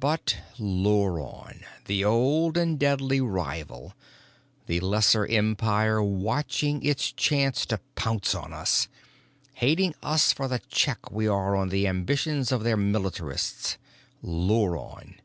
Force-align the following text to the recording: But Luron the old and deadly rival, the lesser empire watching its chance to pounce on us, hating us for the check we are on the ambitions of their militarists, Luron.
But 0.00 0.36
Luron 0.58 1.64
the 1.84 2.02
old 2.02 2.56
and 2.56 2.78
deadly 2.78 3.20
rival, 3.20 3.92
the 4.66 4.80
lesser 4.80 5.26
empire 5.26 6.02
watching 6.02 6.82
its 6.82 7.12
chance 7.12 7.66
to 7.66 7.78
pounce 7.94 8.34
on 8.34 8.54
us, 8.54 8.88
hating 9.52 9.94
us 10.02 10.32
for 10.32 10.48
the 10.48 10.60
check 10.70 11.10
we 11.10 11.28
are 11.28 11.54
on 11.54 11.68
the 11.68 11.86
ambitions 11.86 12.50
of 12.50 12.62
their 12.64 12.78
militarists, 12.78 13.76
Luron. 14.24 15.16